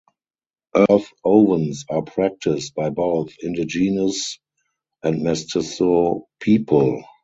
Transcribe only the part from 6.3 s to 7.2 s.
people.